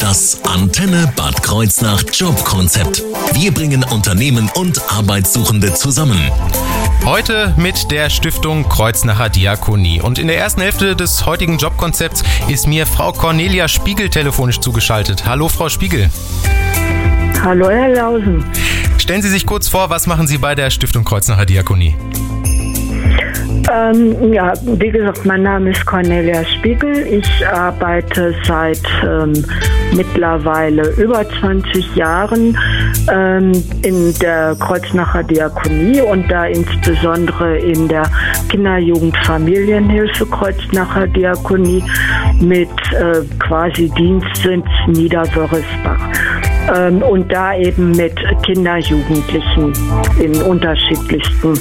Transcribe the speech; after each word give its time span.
Das 0.00 0.42
Antenne 0.44 1.12
Bad 1.14 1.42
Kreuznach 1.42 2.02
Jobkonzept. 2.10 3.02
Wir 3.34 3.52
bringen 3.52 3.84
Unternehmen 3.84 4.50
und 4.54 4.80
Arbeitssuchende 4.90 5.74
zusammen. 5.74 6.18
Heute 7.04 7.54
mit 7.58 7.90
der 7.90 8.08
Stiftung 8.08 8.66
Kreuznacher 8.66 9.28
Diakonie. 9.28 10.00
Und 10.00 10.18
in 10.18 10.26
der 10.26 10.38
ersten 10.38 10.62
Hälfte 10.62 10.96
des 10.96 11.26
heutigen 11.26 11.58
Jobkonzepts 11.58 12.22
ist 12.48 12.66
mir 12.66 12.86
Frau 12.86 13.12
Cornelia 13.12 13.68
Spiegel 13.68 14.08
telefonisch 14.08 14.58
zugeschaltet. 14.60 15.26
Hallo, 15.26 15.48
Frau 15.48 15.68
Spiegel. 15.68 16.08
Hallo, 17.42 17.68
Herr 17.68 17.90
Lausen. 17.90 18.42
Stellen 18.96 19.20
Sie 19.20 19.28
sich 19.28 19.44
kurz 19.44 19.68
vor, 19.68 19.90
was 19.90 20.06
machen 20.06 20.26
Sie 20.26 20.38
bei 20.38 20.54
der 20.54 20.70
Stiftung 20.70 21.04
Kreuznacher 21.04 21.44
Diakonie? 21.44 21.94
Ähm, 23.72 24.32
ja, 24.32 24.52
wie 24.62 24.90
gesagt, 24.90 25.24
mein 25.24 25.42
Name 25.42 25.70
ist 25.70 25.84
Cornelia 25.86 26.44
Spiegel. 26.44 27.06
Ich 27.06 27.46
arbeite 27.46 28.34
seit 28.46 28.82
ähm, 29.02 29.32
mittlerweile 29.94 30.88
über 30.96 31.24
20 31.40 31.96
Jahren 31.96 32.56
ähm, 33.10 33.52
in 33.82 34.14
der 34.20 34.56
Kreuznacher 34.58 35.22
Diakonie 35.22 36.00
und 36.02 36.30
da 36.30 36.46
insbesondere 36.46 37.58
in 37.58 37.88
der 37.88 38.04
Kinder-Jugend-Familienhilfe 38.50 40.26
Kreuznacher 40.26 41.06
Diakonie 41.06 41.82
mit 42.40 42.68
äh, 42.92 43.22
quasi 43.38 43.90
Dienstsitz 43.96 44.66
Niederwörresbach. 44.88 45.98
Ähm, 46.74 47.02
und 47.02 47.30
da 47.32 47.56
eben 47.56 47.92
mit 47.92 48.14
Kinder, 48.42 48.78
Jugendlichen 48.78 49.72
in 50.18 50.40
unterschiedlichsten 50.42 51.58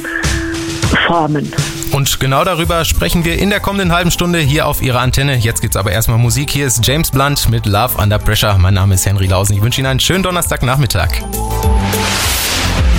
Formen. 1.06 1.52
Und 1.92 2.20
genau 2.20 2.44
darüber 2.44 2.86
sprechen 2.86 3.24
wir 3.26 3.38
in 3.38 3.50
der 3.50 3.60
kommenden 3.60 3.92
halben 3.92 4.12
Stunde 4.12 4.40
hier 4.40 4.68
auf 4.68 4.82
Ihrer 4.82 5.00
Antenne. 5.00 5.36
Jetzt 5.36 5.62
gibt's 5.62 5.78
aber 5.78 5.92
erstmal 5.92 6.18
Musik. 6.18 6.50
Hier 6.50 6.66
ist 6.66 6.86
James 6.86 7.12
Blunt 7.12 7.50
mit 7.50 7.66
Love 7.66 8.02
Under 8.02 8.18
Pressure. 8.20 8.58
Mein 8.58 8.74
Name 8.74 8.96
ist 8.96 9.06
Henry 9.06 9.28
Lausen. 9.28 9.54
Ich 9.54 9.62
wünsche 9.62 9.82
Ihnen 9.82 9.88
einen 9.88 10.00
schönen 10.00 10.24
Donnerstagnachmittag. 10.24 11.10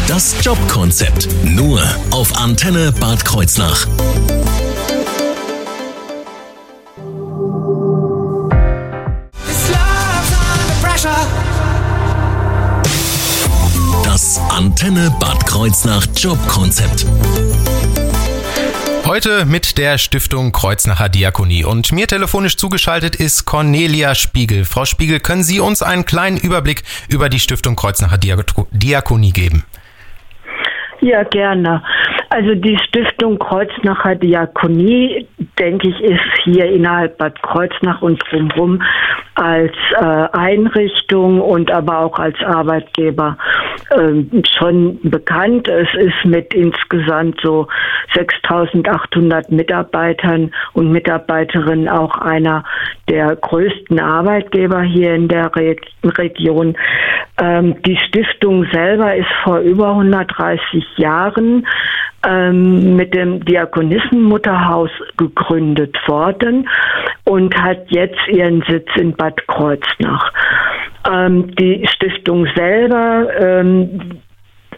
Das 0.07 0.37
Jobkonzept 0.43 1.29
nur 1.45 1.83
auf 2.11 2.37
Antenne 2.39 2.93
Bad 2.93 3.25
Kreuznach. 3.25 3.87
Das 14.05 14.41
Antenne 14.51 15.11
Bad 15.19 15.45
Kreuznach 15.47 16.07
Jobkonzept. 16.17 17.07
Heute 19.15 19.45
mit 19.47 19.79
der 19.79 19.97
Stiftung 19.97 20.51
Kreuznacher 20.51 21.09
Diakonie. 21.09 21.63
Und 21.65 21.93
mir 21.93 22.09
telefonisch 22.09 22.57
zugeschaltet 22.57 23.15
ist 23.15 23.45
Cornelia 23.45 24.17
Spiegel. 24.17 24.65
Frau 24.65 24.87
Spiegel, 24.87 25.21
können 25.21 25.45
Sie 25.45 25.61
uns 25.61 25.85
einen 25.85 26.05
kleinen 26.05 26.37
Überblick 26.37 26.83
über 27.09 27.29
die 27.29 27.39
Stiftung 27.39 27.77
Kreuznacher 27.77 28.19
Diakonie 28.19 29.31
geben? 29.31 29.65
Ja, 31.01 31.23
gerne. 31.23 31.81
Also 32.31 32.55
die 32.55 32.79
Stiftung 32.79 33.39
Kreuznacher 33.39 34.15
Diakonie, 34.17 35.27
denke 35.59 35.89
ich, 35.89 36.01
ist 36.01 36.21
hier 36.45 36.67
innerhalb 36.67 37.19
Bad 37.19 37.41
Kreuznach 37.43 38.03
und 38.03 38.23
drumherum 38.31 38.83
als 39.35 39.73
äh, 39.97 40.05
Einrichtung 40.33 41.41
und 41.41 41.71
aber 41.71 41.99
auch 41.99 42.19
als 42.19 42.37
Arbeitgeber 42.45 43.37
äh, 43.91 44.23
schon 44.57 44.99
bekannt. 45.03 45.69
Es 45.69 45.89
ist 45.95 46.25
mit 46.25 46.55
insgesamt 46.55 47.41
so 47.43 47.67
6.800 48.15 49.53
Mitarbeitern 49.53 50.53
und 50.73 50.93
Mitarbeiterinnen 50.93 51.89
auch 51.89 52.17
einer 52.19 52.65
der 53.09 53.37
größten 53.37 54.01
Arbeitgeber 54.01 54.83
hier 54.83 55.15
in 55.15 55.29
der 55.29 55.55
Re 55.57 55.77
Region. 56.05 56.77
Ähm, 57.41 57.83
die 57.83 57.97
Stiftung 57.97 58.65
selber 58.73 59.17
ist 59.17 59.31
vor 59.43 59.59
über 59.59 59.91
130 59.91 60.85
Jahren 60.97 61.67
ähm, 62.27 62.97
mit 62.97 63.13
dem 63.13 63.45
Diakonissenmutterhaus 63.45 64.91
gegründet 65.17 65.97
worden 66.07 66.69
und 67.25 67.55
hat 67.61 67.91
jetzt 67.91 68.21
ihren 68.29 68.63
Sitz 68.69 68.89
in 68.97 69.13
Bad 69.15 69.47
Kreuznach. 69.49 70.33
Ähm, 71.11 71.55
die 71.57 71.87
Stiftung 71.89 72.47
selber 72.55 73.29
ähm, 73.39 74.21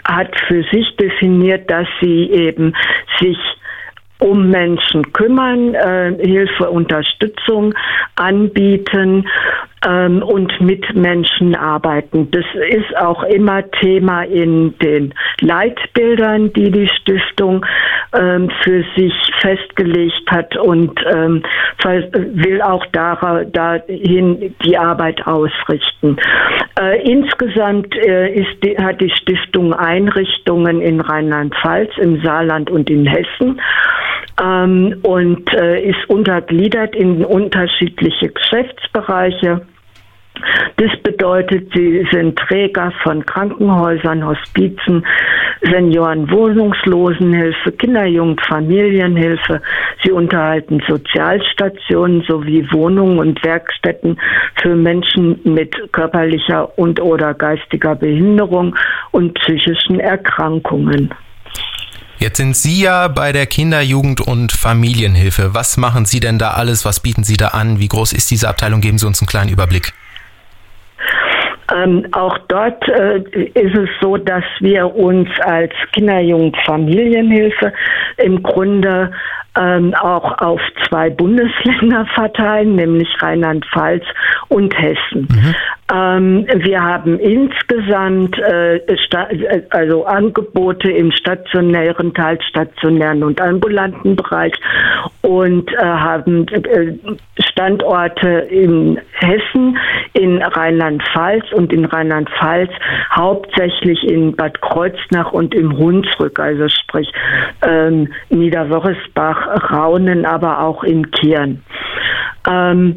hat 0.04 0.34
für 0.48 0.62
sich 0.72 0.96
definiert, 0.96 1.70
dass 1.70 1.86
sie 2.00 2.30
eben 2.30 2.74
sich 3.20 3.38
um 4.18 4.48
Menschen 4.48 5.12
kümmern, 5.12 5.74
äh, 5.74 6.14
Hilfe, 6.20 6.70
Unterstützung 6.70 7.74
anbieten 8.16 9.28
ähm, 9.84 10.22
und 10.22 10.60
mit 10.60 10.94
Menschen 10.94 11.54
arbeiten. 11.54 12.30
Das 12.30 12.44
ist 12.68 12.96
auch 12.96 13.22
immer 13.24 13.68
Thema 13.72 14.22
in 14.22 14.76
den 14.78 15.14
Leitbildern, 15.40 16.52
die 16.52 16.70
die 16.70 16.88
Stiftung 16.88 17.64
ähm, 18.14 18.50
für 18.62 18.84
sich 18.96 19.12
festgelegt 19.40 20.30
hat 20.30 20.56
und 20.56 20.98
ähm, 21.12 21.42
will 21.84 22.62
auch 22.62 22.84
dahin 22.86 24.54
die 24.64 24.78
Arbeit 24.78 25.26
ausrichten. 25.26 26.16
Äh, 26.80 27.10
insgesamt 27.10 27.94
äh, 27.96 28.32
ist 28.32 28.62
die, 28.62 28.76
hat 28.76 29.00
die 29.00 29.10
Stiftung 29.10 29.72
Einrichtungen 29.72 30.80
in 30.80 31.00
Rheinland-Pfalz, 31.00 31.90
im 31.98 32.22
Saarland 32.22 32.70
und 32.70 32.90
in 32.90 33.06
Hessen 33.06 33.60
ähm, 34.42 34.98
und 35.02 35.52
äh, 35.54 35.82
ist 35.82 36.08
untergliedert 36.08 36.94
in 36.94 37.24
unterschiedliche 37.24 38.28
Geschäftsbereiche. 38.28 39.66
Das 40.76 40.90
bedeutet, 41.02 41.72
sie 41.74 42.06
sind 42.12 42.38
Träger 42.38 42.92
von 43.02 43.24
Krankenhäusern, 43.24 44.24
Hospizen, 44.24 45.04
Seniorenwohnungslosenhilfe, 45.62 47.72
Kinderjugend, 47.72 48.40
Familienhilfe. 48.46 49.62
Sie 50.04 50.10
unterhalten 50.10 50.82
Sozialstationen 50.86 52.22
sowie 52.28 52.68
Wohnungen 52.70 53.18
und 53.18 53.42
Werkstätten 53.42 54.20
für 54.60 54.76
Menschen 54.76 55.40
mit 55.44 55.74
körperlicher 55.92 56.78
und 56.78 57.00
oder 57.00 57.32
geistiger 57.34 57.94
Behinderung 57.94 58.76
und 59.12 59.32
psychischen 59.34 60.00
Erkrankungen. 60.00 61.14
Jetzt 62.18 62.38
sind 62.38 62.56
Sie 62.56 62.82
ja 62.82 63.08
bei 63.08 63.32
der 63.32 63.46
Kinder-, 63.46 63.82
Jugend- 63.82 64.22
und 64.22 64.52
Familienhilfe. 64.52 65.54
Was 65.54 65.76
machen 65.76 66.06
Sie 66.06 66.20
denn 66.20 66.38
da 66.38 66.52
alles? 66.52 66.84
Was 66.84 67.00
bieten 67.00 67.24
Sie 67.24 67.36
da 67.36 67.48
an? 67.48 67.78
Wie 67.78 67.88
groß 67.88 68.14
ist 68.14 68.30
diese 68.30 68.48
Abteilung? 68.48 68.80
Geben 68.80 68.98
Sie 68.98 69.06
uns 69.06 69.20
einen 69.20 69.28
kleinen 69.28 69.50
Überblick. 69.50 69.92
Ähm, 71.74 72.06
auch 72.12 72.38
dort 72.48 72.88
äh, 72.88 73.18
ist 73.54 73.76
es 73.76 73.88
so, 74.00 74.16
dass 74.16 74.44
wir 74.60 74.94
uns 74.94 75.28
als 75.40 75.72
Kinder-, 75.92 76.20
Jugend-, 76.20 76.56
Familienhilfe 76.64 77.72
im 78.18 78.42
Grunde 78.42 79.12
ähm, 79.58 79.94
auch 79.94 80.38
auf 80.38 80.60
zwei 80.88 81.10
Bundesländer 81.10 82.06
verteilen, 82.14 82.76
nämlich 82.76 83.08
Rheinland-Pfalz 83.20 84.04
und 84.48 84.76
Hessen. 84.78 85.28
Mhm. 85.30 85.54
Ähm, 85.92 86.46
wir 86.52 86.82
haben 86.82 87.18
insgesamt 87.20 88.36
äh, 88.38 88.80
also 89.70 90.04
Angebote 90.04 90.90
im 90.90 91.12
stationären, 91.12 92.12
teilstationären 92.12 93.22
und 93.22 93.40
ambulanten 93.40 94.16
Bereich 94.16 94.52
und 95.22 95.72
äh, 95.72 95.76
haben 95.84 96.48
äh, 96.48 96.94
Standorte 97.38 98.28
in 98.28 98.98
Hessen, 99.12 99.78
in 100.14 100.42
Rheinland-Pfalz 100.42 101.52
und 101.52 101.72
in 101.72 101.84
Rheinland-Pfalz 101.84 102.70
hauptsächlich 103.14 104.02
in 104.02 104.34
Bad 104.34 104.60
Kreuznach 104.62 105.32
und 105.32 105.54
im 105.54 105.78
Hunsrück, 105.78 106.40
also 106.40 106.68
sprich 106.68 107.12
ähm, 107.62 108.12
Niederwörresbach, 108.30 109.70
Raunen, 109.70 110.26
aber 110.26 110.60
auch 110.60 110.82
in 110.82 111.12
Kirn. 111.12 111.62
Ähm, 112.48 112.96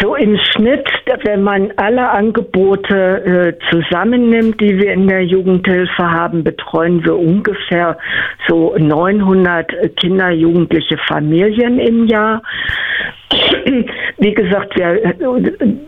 so 0.00 0.14
im 0.14 0.36
Schnitt, 0.36 0.86
wenn 1.24 1.42
man 1.42 1.72
alle 1.76 2.10
Angebote 2.10 3.54
äh, 3.54 3.70
zusammennimmt, 3.70 4.60
die 4.60 4.78
wir 4.78 4.92
in 4.92 5.08
der 5.08 5.24
Jugendhilfe 5.24 6.10
haben, 6.10 6.44
betreuen 6.44 7.04
wir 7.04 7.16
ungefähr 7.16 7.96
so 8.46 8.74
900 8.76 9.96
Kinder, 9.96 10.30
Jugendliche 10.30 10.98
Familien 11.08 11.78
im 11.78 12.06
Jahr. 12.06 12.42
Wie 14.18 14.34
gesagt, 14.34 14.76
wir 14.76 15.14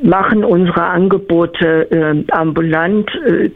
machen 0.03 0.45
unsere 0.45 0.83
Angebote 0.83 1.91
äh, 1.91 2.33
ambulant, 2.33 3.11
äh, 3.27 3.51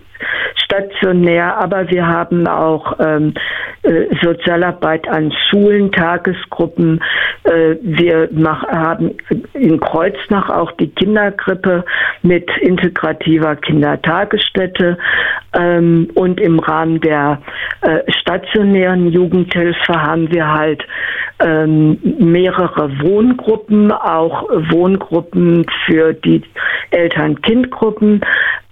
stationär, 0.65 1.57
aber 1.59 1.89
wir 1.91 2.07
haben 2.07 2.47
auch 2.47 2.99
ähm, 2.99 3.35
äh, 3.83 4.07
Sozialarbeit 4.23 5.09
an 5.09 5.33
Schulen, 5.49 5.91
Tagesgruppen. 5.93 7.03
Äh, 7.45 7.77
wir 7.83 8.29
mach, 8.33 8.63
haben 8.69 9.17
in 9.55 9.81
Kreuznach 9.81 10.49
auch 10.49 10.73
die 10.73 10.89
Kindergrippe 10.89 11.85
mit 12.23 12.49
integrativer 12.61 13.57
Kindertagesstätte 13.57 14.99
ähm, 15.59 16.09
und 16.15 16.41
im 16.41 16.59
Rahmen 16.59 17.01
der 17.01 17.43
äh, 17.83 18.01
stationären 18.21 19.09
Jugendhilfe 19.09 20.01
haben 20.01 20.31
wir 20.31 20.47
halt 20.47 20.85
ähm, 21.41 21.99
mehrere 22.19 22.91
Wohngruppen, 23.01 23.91
auch 23.91 24.49
Wohngruppen 24.71 25.67
für 25.87 26.13
die 26.15 26.43
Eltern-Kind-Gruppen. 26.91 28.21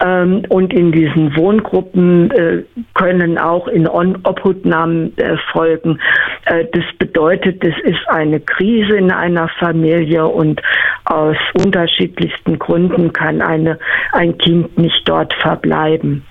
Ähm, 0.01 0.43
und 0.49 0.73
in 0.73 0.93
diesen 0.93 1.37
Wohngruppen 1.37 2.31
äh, 2.31 2.63
können 2.95 3.37
auch 3.39 3.69
in 3.69 3.87
Obhutnahmen 3.87 5.17
erfolgen. 5.19 6.01
Äh, 6.47 6.65
das 6.73 6.85
bedeutet, 6.99 7.63
es 7.65 7.79
ist 7.85 8.09
eine 8.09 8.41
Krise 8.41 8.97
in 8.97 9.11
einer 9.11 9.49
Familie 9.59 10.27
und 10.27 10.63
aus 11.05 11.37
unterschiedlichsten 11.55 12.59
Gründen 12.59 13.13
kann 13.13 13.43
eine, 13.43 13.79
ein 14.13 14.39
Kind 14.39 14.79
nicht 14.79 15.03
dort 15.07 15.35
verbleiben. 15.35 16.25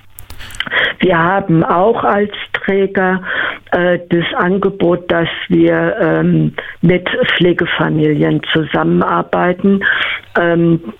Wir 1.00 1.18
haben 1.18 1.64
auch 1.64 2.04
als 2.04 2.32
Träger 2.54 3.22
äh, 3.72 4.00
das 4.10 4.26
Angebot, 4.36 5.12
dass 5.12 5.30
wir 5.48 5.96
ähm, 6.00 6.54
mit 6.82 7.08
Pflegefamilien 7.36 8.42
zusammenarbeiten. 8.52 9.84
Ähm, 10.40 10.94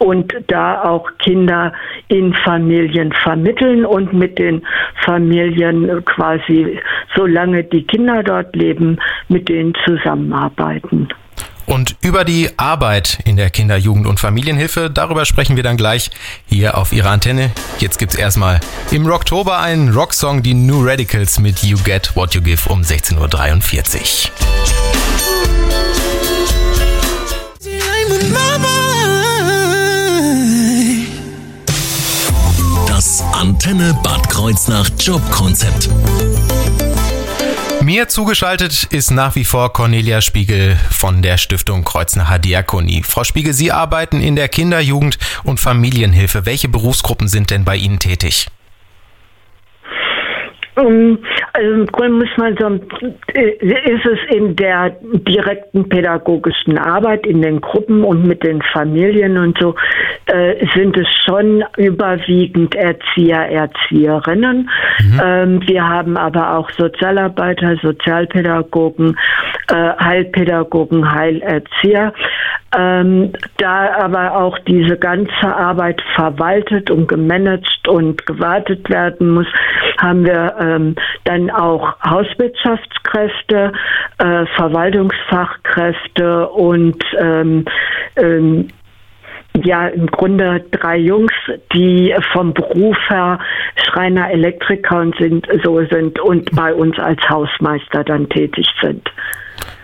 und 0.00 0.34
da 0.48 0.82
auch 0.82 1.06
Kinder 1.18 1.72
in 2.08 2.34
Familien 2.34 3.12
vermitteln 3.12 3.84
und 3.84 4.12
mit 4.12 4.38
den 4.38 4.62
Familien 5.04 6.04
quasi, 6.06 6.80
solange 7.14 7.64
die 7.64 7.84
Kinder 7.84 8.22
dort 8.22 8.56
leben, 8.56 8.98
mit 9.28 9.48
denen 9.48 9.74
zusammenarbeiten. 9.84 11.08
Und 11.66 11.96
über 12.02 12.24
die 12.24 12.48
Arbeit 12.56 13.20
in 13.24 13.36
der 13.36 13.50
Kinder-, 13.50 13.76
Jugend- 13.76 14.06
und 14.06 14.18
Familienhilfe, 14.18 14.90
darüber 14.90 15.24
sprechen 15.24 15.54
wir 15.54 15.62
dann 15.62 15.76
gleich 15.76 16.10
hier 16.46 16.76
auf 16.76 16.92
Ihrer 16.92 17.10
Antenne. 17.10 17.52
Jetzt 17.78 17.98
gibt's 17.98 18.16
erstmal 18.16 18.58
im 18.90 19.06
Rocktober 19.06 19.60
einen 19.60 19.90
Rocksong, 19.90 20.42
die 20.42 20.54
New 20.54 20.84
Radicals 20.84 21.38
mit 21.38 21.62
You 21.62 21.76
Get 21.84 22.16
What 22.16 22.34
You 22.34 22.40
Give 22.40 22.68
um 22.68 22.80
16.43 22.80 23.20
Uhr. 23.20 23.28
Antenne 33.62 33.92
Bad 34.02 34.26
Kreuznach 34.30 34.88
Jobkonzept. 34.98 35.90
Mir 37.82 38.08
zugeschaltet 38.08 38.84
ist 38.84 39.10
nach 39.10 39.34
wie 39.34 39.44
vor 39.44 39.74
Cornelia 39.74 40.22
Spiegel 40.22 40.78
von 40.90 41.20
der 41.20 41.36
Stiftung 41.36 41.84
Kreuznacher 41.84 42.38
Diakonie. 42.38 43.02
Frau 43.02 43.22
Spiegel, 43.22 43.52
Sie 43.52 43.70
arbeiten 43.70 44.22
in 44.22 44.34
der 44.34 44.48
Kinder-, 44.48 44.80
Jugend- 44.80 45.18
und 45.44 45.60
Familienhilfe. 45.60 46.46
Welche 46.46 46.68
Berufsgruppen 46.68 47.28
sind 47.28 47.50
denn 47.50 47.66
bei 47.66 47.76
Ihnen 47.76 47.98
tätig? 47.98 48.46
Ähm, 50.76 51.18
also 51.52 51.70
im 51.70 51.86
Grunde 51.86 52.24
muss 52.24 52.36
man 52.36 52.56
sagen, 52.56 52.80
äh, 53.34 53.50
ist 53.90 54.06
es 54.06 54.18
in 54.34 54.56
der 54.56 54.90
direkten 55.00 55.88
pädagogischen 55.88 56.78
Arbeit 56.78 57.26
in 57.26 57.42
den 57.42 57.60
Gruppen 57.60 58.04
und 58.04 58.24
mit 58.26 58.42
den 58.44 58.62
Familien 58.72 59.36
und 59.36 59.58
so, 59.58 59.74
äh, 60.26 60.66
sind 60.74 60.96
es 60.96 61.08
schon 61.24 61.64
überwiegend 61.76 62.74
Erzieher, 62.74 63.50
Erzieherinnen. 63.50 64.70
Mhm. 65.00 65.20
Ähm, 65.22 65.62
wir 65.66 65.86
haben 65.86 66.16
aber 66.16 66.56
auch 66.56 66.70
Sozialarbeiter, 66.70 67.76
Sozialpädagogen, 67.82 69.16
äh, 69.68 69.90
Heilpädagogen, 69.98 71.12
Heilerzieher. 71.12 72.12
Ähm, 72.76 73.32
da 73.56 73.96
aber 73.96 74.36
auch 74.36 74.56
diese 74.60 74.96
ganze 74.96 75.42
Arbeit 75.42 76.00
verwaltet 76.14 76.88
und 76.88 77.08
gemanagt 77.08 77.88
und 77.88 78.24
gewartet 78.26 78.88
werden 78.88 79.30
muss, 79.30 79.48
haben 80.00 80.24
wir 80.24 80.56
ähm, 80.58 80.94
dann 81.24 81.50
auch 81.50 81.94
Hauswirtschaftskräfte, 82.02 83.72
äh, 84.18 84.46
Verwaltungsfachkräfte 84.56 86.48
und 86.48 87.04
ähm, 87.18 87.64
ähm, 88.16 88.68
ja 89.64 89.88
im 89.88 90.06
Grunde 90.06 90.64
drei 90.70 90.96
Jungs, 90.96 91.32
die 91.72 92.14
vom 92.32 92.54
Beruf 92.54 92.96
her 93.08 93.38
Schreiner, 93.86 94.30
Elektriker 94.30 95.00
und 95.00 95.16
sind, 95.18 95.46
so 95.64 95.84
sind 95.86 96.18
und 96.20 96.50
bei 96.54 96.72
uns 96.72 96.98
als 96.98 97.20
Hausmeister 97.28 98.04
dann 98.04 98.28
tätig 98.28 98.66
sind. 98.80 99.08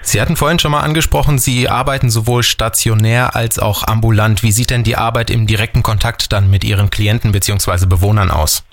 Sie 0.00 0.20
hatten 0.20 0.36
vorhin 0.36 0.60
schon 0.60 0.70
mal 0.70 0.82
angesprochen, 0.82 1.38
Sie 1.38 1.68
arbeiten 1.68 2.10
sowohl 2.10 2.44
stationär 2.44 3.34
als 3.34 3.58
auch 3.58 3.82
ambulant. 3.86 4.42
Wie 4.44 4.52
sieht 4.52 4.70
denn 4.70 4.84
die 4.84 4.96
Arbeit 4.96 5.30
im 5.30 5.46
direkten 5.46 5.82
Kontakt 5.82 6.32
dann 6.32 6.48
mit 6.48 6.62
Ihren 6.64 6.90
Klienten 6.90 7.32
bzw. 7.32 7.86
Bewohnern 7.86 8.30
aus? 8.30 8.64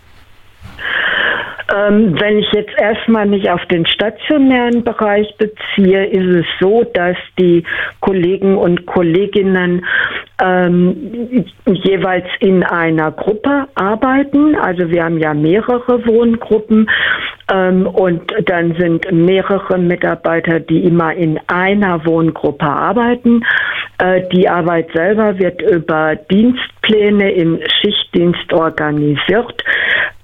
Ähm, 1.71 2.19
wenn 2.19 2.39
ich 2.39 2.51
jetzt 2.51 2.77
erstmal 2.77 3.25
mich 3.25 3.50
auf 3.50 3.65
den 3.68 3.86
stationären 3.86 4.83
Bereich 4.83 5.33
beziehe, 5.38 6.06
ist 6.06 6.42
es 6.42 6.45
so, 6.60 6.83
dass 6.94 7.18
die 7.39 7.63
Kollegen 8.01 8.57
und 8.57 8.86
Kolleginnen 8.86 9.86
ähm, 10.42 11.45
jeweils 11.65 12.27
in 12.39 12.63
einer 12.63 13.12
Gruppe 13.12 13.68
arbeiten. 13.75 14.56
Also 14.56 14.89
wir 14.89 15.04
haben 15.06 15.19
ja 15.19 15.33
mehrere 15.33 16.06
Wohngruppen 16.06 16.89
ähm, 17.51 17.88
und 17.88 18.21
dann 18.45 18.75
sind 18.77 19.10
mehrere 19.12 19.77
Mitarbeiter, 19.77 20.60
die 20.60 20.83
immer 20.83 21.13
in 21.13 21.39
einer 21.48 22.06
Wohngruppe 22.06 22.65
arbeiten. 22.65 23.44
Äh, 24.00 24.24
die 24.33 24.50
Arbeit 24.50 24.89
selber 24.94 25.38
wird 25.39 25.62
über 25.62 26.15
Dienstpläne 26.15 27.31
im 27.31 27.60
Schichtdienst 27.81 28.51
organisiert. 28.51 29.63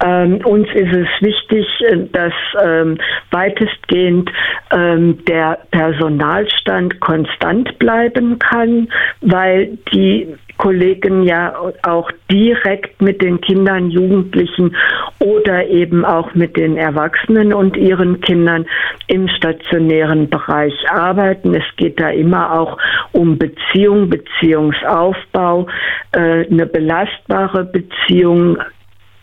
Ähm, 0.03 0.39
uns 0.45 0.67
ist 0.73 0.95
es 0.95 1.07
wichtig, 1.19 1.67
äh, 1.81 1.97
dass 2.13 2.33
ähm, 2.63 2.97
weitestgehend 3.31 4.31
ähm, 4.71 5.23
der 5.25 5.59
Personalstand 5.71 6.99
konstant 7.01 7.77
bleiben 7.79 8.39
kann, 8.39 8.87
weil 9.21 9.77
die 9.93 10.35
Kollegen 10.59 11.23
ja 11.23 11.55
auch 11.83 12.11
direkt 12.29 13.01
mit 13.01 13.21
den 13.21 13.39
Kindern, 13.39 13.89
Jugendlichen 13.89 14.75
oder 15.19 15.65
eben 15.67 16.03
auch 16.03 16.33
mit 16.33 16.57
den 16.57 16.75
Erwachsenen 16.77 17.53
und 17.53 17.77
ihren 17.77 18.19
Kindern 18.19 18.65
im 19.07 19.29
stationären 19.29 20.29
Bereich 20.29 20.73
arbeiten. 20.89 21.55
Es 21.55 21.63
geht 21.77 21.99
da 21.99 22.09
immer 22.09 22.59
auch 22.59 22.77
um 23.13 23.37
Beziehung, 23.37 24.09
Beziehungsaufbau, 24.09 25.67
äh, 26.11 26.45
eine 26.45 26.65
belastbare 26.65 27.63
Beziehung 27.63 28.57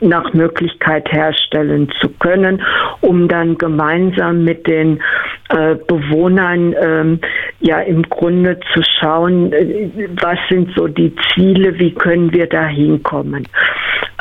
nach 0.00 0.32
Möglichkeit 0.34 1.10
herstellen 1.10 1.90
zu 2.00 2.08
können, 2.18 2.62
um 3.00 3.28
dann 3.28 3.56
gemeinsam 3.56 4.44
mit 4.44 4.66
den 4.66 5.00
äh, 5.48 5.76
Bewohnern 5.86 6.74
ähm, 6.80 7.20
ja 7.60 7.80
im 7.80 8.02
Grunde 8.02 8.58
zu 8.74 8.82
schauen, 9.00 9.52
äh, 9.52 9.90
was 10.20 10.38
sind 10.50 10.70
so 10.76 10.86
die 10.86 11.14
Ziele, 11.34 11.78
wie 11.78 11.94
können 11.94 12.32
wir 12.32 12.46
da 12.46 12.66
hinkommen. 12.66 13.48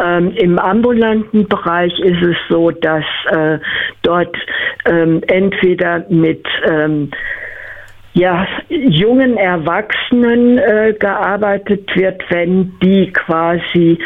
Ähm, 0.02 0.32
Im 0.36 0.60
ambulanten 0.60 1.48
Bereich 1.48 1.98
ist 2.00 2.22
es 2.22 2.38
so, 2.50 2.72
dass 2.72 3.06
äh, 3.32 3.60
dort 4.02 4.36
ähm, 4.86 5.22
entweder 5.28 6.06
mit 6.10 6.46
ähm, 6.68 7.12
ja, 8.16 8.48
jungen 8.70 9.36
Erwachsenen 9.36 10.58
äh, 10.58 10.94
gearbeitet 10.98 11.94
wird, 11.96 12.24
wenn 12.30 12.72
die 12.82 13.12
quasi 13.12 14.00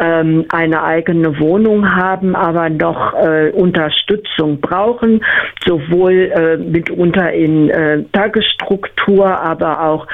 ähm, 0.00 0.44
eine 0.50 0.84
eigene 0.84 1.40
Wohnung 1.40 1.92
haben, 1.92 2.36
aber 2.36 2.70
noch 2.70 3.14
äh, 3.14 3.50
Unterstützung 3.50 4.60
brauchen, 4.60 5.20
sowohl 5.64 6.12
äh, 6.12 6.56
mitunter 6.58 7.32
in 7.32 7.68
äh, 7.70 8.04
Tagesstruktur, 8.12 9.26
aber 9.26 9.82
auch 9.82 10.06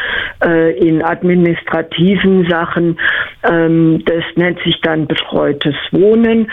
äh, 0.42 0.73
in 0.78 1.04
administrativen 1.04 2.49
Sachen. 2.49 2.99
Ähm, 3.44 4.02
das 4.06 4.25
nennt 4.37 4.61
sich 4.61 4.80
dann 4.80 5.06
betreutes 5.06 5.75
Wohnen. 5.90 6.50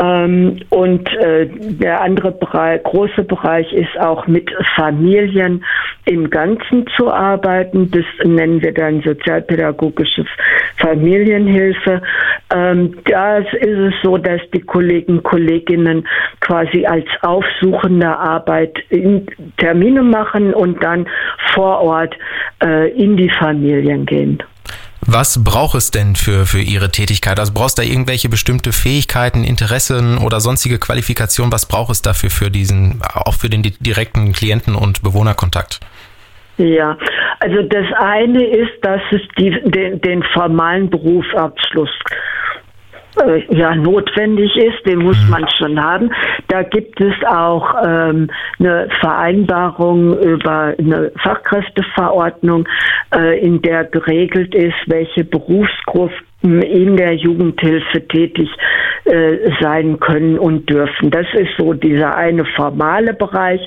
Ähm, 0.00 0.60
und 0.70 1.12
äh, 1.16 1.46
der 1.46 2.00
andere 2.00 2.32
Bereich, 2.32 2.82
große 2.84 3.22
Bereich 3.24 3.70
ist 3.72 3.98
auch 4.00 4.26
mit 4.26 4.50
Familien 4.74 5.62
im 6.06 6.30
Ganzen 6.30 6.86
zu 6.96 7.12
arbeiten. 7.12 7.90
Das 7.90 8.04
nennen 8.24 8.62
wir 8.62 8.72
dann 8.72 9.02
sozialpädagogische 9.02 10.24
Familienhilfe. 10.78 12.00
Ähm, 12.54 12.96
da 13.04 13.38
ist 13.38 13.52
es 13.62 13.94
so, 14.02 14.16
dass 14.16 14.40
die 14.54 14.60
Kollegen, 14.60 15.22
Kolleginnen 15.22 16.08
quasi 16.40 16.86
als 16.86 17.06
aufsuchende 17.20 18.08
Arbeit 18.08 18.78
Termine 19.58 20.02
machen 20.02 20.54
und 20.54 20.82
dann 20.82 21.06
vor 21.52 21.80
Ort 21.80 22.16
äh, 22.64 22.90
in 22.92 23.18
die 23.18 23.30
Familien 23.30 24.06
gehen. 24.06 24.42
Was 25.06 25.42
braucht 25.42 25.74
es 25.76 25.90
denn 25.90 26.14
für, 26.14 26.44
für 26.46 26.60
Ihre 26.60 26.90
Tätigkeit? 26.90 27.38
Also 27.38 27.52
brauchst 27.54 27.78
du 27.78 27.82
da 27.82 27.88
irgendwelche 27.88 28.28
bestimmte 28.28 28.72
Fähigkeiten, 28.72 29.44
Interessen 29.44 30.18
oder 30.18 30.40
sonstige 30.40 30.78
Qualifikationen? 30.78 31.52
Was 31.52 31.66
braucht 31.66 31.90
es 31.90 32.02
dafür 32.02 32.30
für 32.30 32.50
diesen, 32.50 33.00
auch 33.14 33.34
für 33.34 33.48
den 33.48 33.62
direkten 33.62 34.32
Klienten- 34.32 34.74
und 34.74 35.02
Bewohnerkontakt? 35.02 35.80
Ja, 36.58 36.98
also 37.40 37.62
das 37.62 37.86
eine 37.98 38.44
ist, 38.44 38.72
dass 38.82 39.00
es 39.12 39.22
die, 39.38 39.50
den, 39.64 40.00
den 40.02 40.22
formalen 40.34 40.90
Berufsabschluss 40.90 41.88
ja 43.50 43.74
notwendig 43.74 44.56
ist, 44.56 44.86
den 44.86 45.00
muss 45.00 45.18
man 45.28 45.46
schon 45.58 45.82
haben. 45.82 46.10
Da 46.48 46.62
gibt 46.62 47.00
es 47.00 47.14
auch 47.26 47.74
ähm, 47.84 48.30
eine 48.58 48.88
Vereinbarung 49.00 50.18
über 50.18 50.74
eine 50.78 51.12
Fachkräfteverordnung, 51.22 52.68
äh, 53.14 53.40
in 53.40 53.60
der 53.62 53.84
geregelt 53.84 54.54
ist, 54.54 54.76
welche 54.86 55.24
Berufsgruppen 55.24 56.29
in 56.42 56.96
der 56.96 57.14
Jugendhilfe 57.14 58.06
tätig 58.08 58.48
äh, 59.04 59.50
sein 59.60 59.98
können 60.00 60.38
und 60.38 60.68
dürfen. 60.70 61.10
Das 61.10 61.26
ist 61.34 61.50
so 61.58 61.74
dieser 61.74 62.16
eine 62.16 62.44
formale 62.44 63.12
Bereich. 63.14 63.60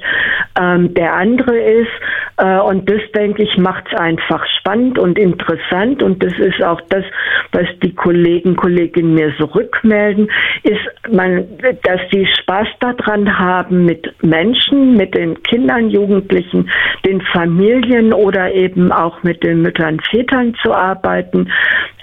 Ähm, 0.60 0.94
der 0.94 1.14
andere 1.14 1.58
ist, 1.58 1.92
äh, 2.38 2.60
und 2.60 2.90
das 2.90 3.02
denke 3.16 3.44
ich, 3.44 3.58
macht 3.58 3.86
es 3.92 4.00
einfach 4.00 4.46
spannend 4.60 4.98
und 4.98 5.20
interessant 5.20 6.02
und 6.02 6.24
das 6.24 6.34
ist 6.40 6.64
auch 6.64 6.82
das, 6.90 7.04
was 7.52 7.68
die 7.82 7.94
Kollegen, 7.94 8.56
Kolleginnen 8.56 9.14
mir 9.14 9.34
so 9.38 9.46
rückmelden, 9.46 10.30
ist, 10.64 11.12
man, 11.12 11.46
dass 11.84 12.02
sie 12.12 12.28
Spaß 12.42 12.68
daran 12.80 13.38
haben, 13.38 13.86
mit 13.86 14.12
Menschen, 14.24 14.96
mit 14.96 15.16
den 15.16 15.42
Kindern, 15.44 15.90
Jugendlichen, 15.90 16.70
den 17.06 17.22
Familien 17.22 18.14
oder 18.14 18.52
eben 18.52 18.92
auch 18.92 19.22
mit 19.24 19.44
den 19.44 19.62
Müttern, 19.62 20.00
Vätern 20.10 20.56
zu 20.64 20.74
arbeiten. 20.74 21.52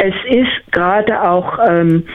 Es 0.02 0.14
ist 0.25 0.73
gerade 0.73 1.21
auch 1.23 1.59
ähm, 1.69 2.07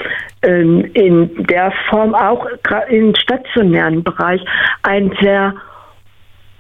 ähm, 0.42 0.90
in 0.96 1.46
der 1.46 1.72
Form, 1.88 2.16
auch 2.16 2.48
im 2.90 3.14
stationären 3.16 4.04
Bereich, 4.04 4.42
ein 4.82 5.16
sehr 5.22 5.54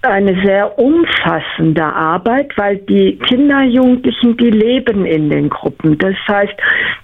eine 0.03 0.39
sehr 0.43 0.77
umfassende 0.77 1.83
Arbeit, 1.83 2.55
weil 2.57 2.77
die 2.77 3.17
Kinder, 3.27 3.63
Jugendlichen, 3.63 4.37
die 4.37 4.51
leben 4.51 5.03
in 5.03 5.31
den 5.31 5.49
Gruppen. 5.49 5.97
Das 5.97 6.13
heißt, 6.27 6.53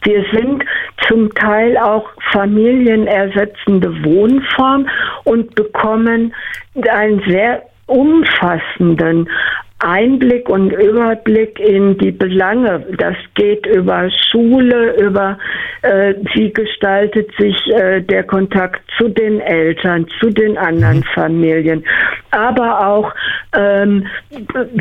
wir 0.04 0.24
sind 0.32 0.64
zum 1.08 1.34
Teil 1.34 1.78
auch 1.78 2.08
familienersetzende 2.32 3.90
Wohnform 4.04 4.88
und 5.24 5.56
bekommen 5.56 6.32
einen 6.92 7.24
sehr 7.28 7.64
umfassenden 7.88 9.28
Einblick 9.84 10.50
und 10.50 10.72
Überblick 10.72 11.60
in 11.60 11.98
die 11.98 12.12
Belange. 12.12 12.86
Das 12.98 13.16
geht 13.36 13.66
über 13.66 14.10
Schule, 14.32 14.96
über 15.02 15.38
äh, 15.82 16.14
wie 16.34 16.52
gestaltet 16.52 17.30
sich 17.38 17.56
äh, 17.74 18.02
der 18.02 18.24
Kontakt 18.24 18.82
zu 18.98 19.10
den 19.10 19.40
Eltern, 19.40 20.08
zu 20.20 20.30
den 20.30 20.58
anderen 20.58 20.98
mhm. 20.98 21.14
Familien, 21.14 21.84
aber 22.32 22.88
auch 22.88 23.14
ähm, 23.58 24.08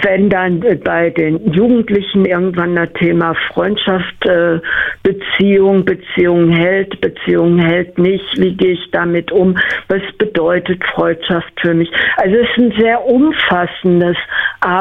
wenn 0.05 0.31
dann 0.31 0.61
bei 0.85 1.11
den 1.11 1.53
Jugendlichen 1.53 2.25
irgendwann 2.25 2.77
das 2.77 2.93
Thema 2.95 3.35
Freundschaft, 3.53 4.27
äh, 4.27 4.61
Beziehung, 5.03 5.85
Beziehung 5.85 6.51
hält, 6.51 7.01
Beziehung 7.01 7.59
hält 7.59 7.99
nicht, 7.99 8.25
wie 8.39 8.55
gehe 8.55 8.73
ich 8.73 8.91
damit 8.93 9.33
um, 9.33 9.59
was 9.89 10.03
bedeutet 10.19 10.83
Freundschaft 10.95 11.53
für 11.61 11.75
mich. 11.75 11.91
Also 12.17 12.37
es 12.37 12.49
ist 12.51 12.59
ein 12.59 12.81
sehr 12.81 13.05
umfassendes 13.05 14.17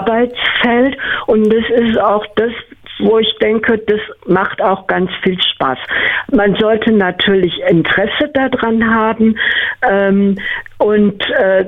Arbeitsfeld 0.09 0.97
und 1.27 1.53
das 1.53 1.63
ist 1.79 1.99
auch 1.99 2.25
das, 2.35 2.51
wo 2.99 3.17
ich 3.19 3.33
denke, 3.41 3.77
das 3.77 3.99
macht 4.27 4.61
auch 4.61 4.85
ganz 4.87 5.09
viel 5.23 5.37
Spaß. 5.41 5.77
Man 6.31 6.55
sollte 6.55 6.91
natürlich 6.91 7.61
Interesse 7.69 8.29
daran 8.33 8.93
haben 8.93 9.37
ähm, 9.89 10.35
und 10.79 11.21
äh, 11.29 11.65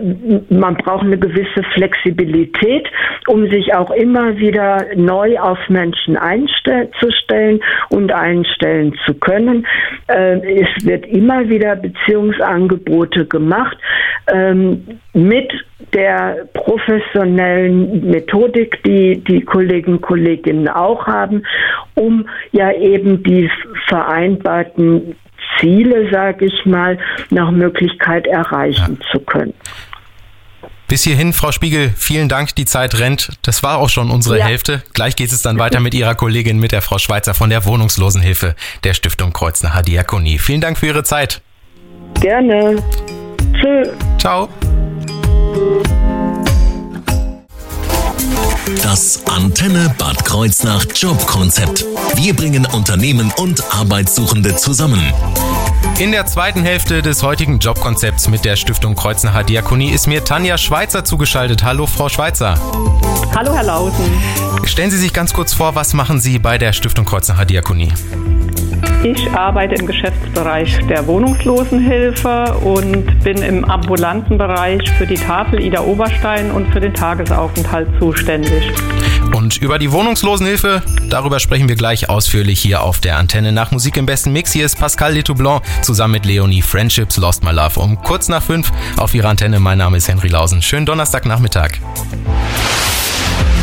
man 0.49 0.75
braucht 0.75 1.03
eine 1.03 1.17
gewisse 1.17 1.63
Flexibilität, 1.73 2.85
um 3.27 3.49
sich 3.49 3.73
auch 3.73 3.91
immer 3.91 4.37
wieder 4.37 4.85
neu 4.95 5.39
auf 5.39 5.57
Menschen 5.69 6.17
einzustellen 6.17 7.61
und 7.89 8.11
einstellen 8.11 8.93
zu 9.05 9.13
können. 9.13 9.65
Äh, 10.07 10.63
es 10.63 10.85
wird 10.85 11.05
immer 11.05 11.47
wieder 11.47 11.77
Beziehungsangebote 11.77 13.25
gemacht 13.25 13.77
ähm, 14.27 14.99
mit 15.13 15.51
der 15.93 16.47
professionellen 16.53 18.09
Methodik, 18.09 18.81
die 18.83 19.23
die 19.23 19.41
Kollegen 19.41 19.93
und 19.93 20.01
Kolleginnen 20.01 20.67
auch 20.67 21.05
haben, 21.07 21.43
um 21.95 22.27
ja 22.51 22.71
eben 22.71 23.23
die 23.23 23.49
vereinbarten 23.87 25.15
Ziele, 25.59 26.09
sage 26.11 26.45
ich 26.45 26.65
mal, 26.65 26.97
nach 27.29 27.51
Möglichkeit 27.51 28.27
erreichen 28.27 28.97
ja. 28.99 29.11
zu 29.11 29.19
können. 29.19 29.53
Bis 30.87 31.03
hierhin, 31.03 31.31
Frau 31.31 31.53
Spiegel, 31.53 31.93
vielen 31.95 32.27
Dank, 32.27 32.53
die 32.55 32.65
Zeit 32.65 32.99
rennt. 32.99 33.29
Das 33.43 33.63
war 33.63 33.77
auch 33.77 33.87
schon 33.87 34.11
unsere 34.11 34.39
ja. 34.39 34.45
Hälfte. 34.45 34.83
Gleich 34.93 35.15
geht 35.15 35.31
es 35.31 35.41
dann 35.41 35.57
weiter 35.57 35.79
mit 35.79 35.93
Ihrer 35.93 36.15
Kollegin, 36.15 36.59
mit 36.59 36.73
der 36.73 36.81
Frau 36.81 36.97
Schweizer 36.97 37.33
von 37.33 37.49
der 37.49 37.65
Wohnungslosenhilfe 37.65 38.55
der 38.83 38.93
Stiftung 38.93 39.31
Kreuznacher 39.31 39.83
Diakonie. 39.83 40.37
Vielen 40.37 40.59
Dank 40.59 40.77
für 40.77 40.87
Ihre 40.87 41.03
Zeit. 41.05 41.41
Gerne. 42.19 42.83
Tschö. 43.53 43.83
Ciao. 44.17 44.49
Das 48.83 49.21
Antenne 49.27 49.93
Bad 49.97 50.25
Kreuznach 50.25 50.85
Jobkonzept. 50.95 51.85
Wir 52.15 52.35
bringen 52.35 52.65
Unternehmen 52.65 53.31
und 53.37 53.63
Arbeitssuchende 53.73 54.55
zusammen. 54.55 55.13
In 55.99 56.11
der 56.11 56.25
zweiten 56.25 56.63
Hälfte 56.63 57.01
des 57.01 57.23
heutigen 57.23 57.59
Jobkonzepts 57.59 58.27
mit 58.27 58.43
der 58.43 58.55
Stiftung 58.55 58.95
Kreuznacher 58.95 59.43
Diakonie 59.43 59.91
ist 59.91 60.07
mir 60.07 60.23
Tanja 60.23 60.57
Schweizer 60.57 61.03
zugeschaltet. 61.03 61.63
Hallo, 61.63 61.85
Frau 61.85 62.09
Schweizer. 62.09 62.55
Hallo, 63.35 63.53
Herr 63.53 63.63
Lausen. 63.63 64.11
Stellen 64.65 64.91
Sie 64.91 64.97
sich 64.97 65.13
ganz 65.13 65.33
kurz 65.33 65.53
vor, 65.53 65.75
was 65.75 65.93
machen 65.93 66.19
Sie 66.19 66.39
bei 66.39 66.57
der 66.57 66.73
Stiftung 66.73 67.05
Kreuznacher 67.05 67.45
Diakonie? 67.45 67.91
Ich 69.03 69.31
arbeite 69.31 69.73
im 69.73 69.87
Geschäftsbereich 69.87 70.85
der 70.87 71.07
Wohnungslosenhilfe 71.07 72.53
und 72.63 73.23
bin 73.23 73.37
im 73.37 73.65
ambulanten 73.65 74.37
Bereich 74.37 74.87
für 74.91 75.07
die 75.07 75.15
Tafel 75.15 75.59
Ida 75.59 75.81
Oberstein 75.81 76.51
und 76.51 76.71
für 76.71 76.79
den 76.79 76.93
Tagesaufenthalt 76.93 77.87
zuständig. 77.97 78.71
Und 79.35 79.57
über 79.57 79.79
die 79.79 79.91
Wohnungslosenhilfe, 79.91 80.83
darüber 81.09 81.39
sprechen 81.39 81.67
wir 81.67 81.75
gleich 81.75 82.09
ausführlich 82.09 82.59
hier 82.59 82.83
auf 82.83 82.99
der 82.99 83.17
Antenne 83.17 83.51
nach 83.51 83.71
Musik 83.71 83.97
im 83.97 84.05
besten 84.05 84.33
Mix. 84.33 84.51
Hier 84.51 84.67
ist 84.67 84.77
Pascal 84.77 85.13
Letoublon 85.13 85.61
zusammen 85.81 86.11
mit 86.11 86.25
Leonie 86.27 86.61
Friendships 86.61 87.17
Lost 87.17 87.43
My 87.43 87.51
Love 87.51 87.79
um 87.79 87.99
kurz 88.03 88.29
nach 88.29 88.43
fünf 88.43 88.71
auf 88.97 89.15
ihrer 89.15 89.29
Antenne. 89.29 89.59
Mein 89.59 89.79
Name 89.79 89.97
ist 89.97 90.09
Henry 90.09 90.27
Lausen. 90.27 90.61
Schönen 90.61 90.85
Donnerstagnachmittag. 90.85 91.71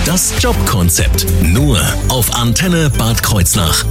Das 0.04 0.32
Jobkonzept 0.40 1.26
nur 1.42 1.78
auf 2.08 2.34
Antenne 2.34 2.90
Bad 2.98 3.22
Kreuznach. 3.22 3.84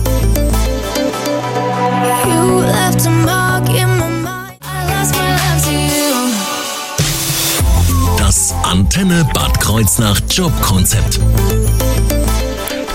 Das 8.17 8.53
Antenne 8.63 9.25
Bad 9.33 9.59
Kreuznach 9.59 10.19
Jobkonzept. 10.29 11.19